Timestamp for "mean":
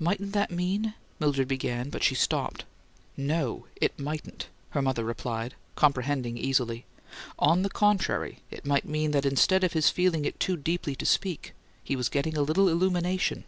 0.50-0.94, 8.84-9.12